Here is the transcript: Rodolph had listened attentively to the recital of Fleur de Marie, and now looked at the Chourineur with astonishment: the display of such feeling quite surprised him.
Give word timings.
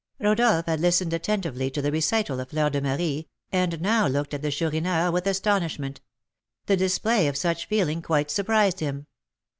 Rodolph 0.17 0.65
had 0.65 0.79
listened 0.79 1.13
attentively 1.13 1.69
to 1.69 1.79
the 1.79 1.91
recital 1.91 2.39
of 2.39 2.49
Fleur 2.49 2.71
de 2.71 2.81
Marie, 2.81 3.27
and 3.51 3.79
now 3.79 4.07
looked 4.07 4.33
at 4.33 4.41
the 4.41 4.49
Chourineur 4.49 5.11
with 5.11 5.27
astonishment: 5.27 6.01
the 6.65 6.75
display 6.75 7.27
of 7.27 7.37
such 7.37 7.67
feeling 7.67 8.01
quite 8.01 8.31
surprised 8.31 8.79
him. 8.79 9.05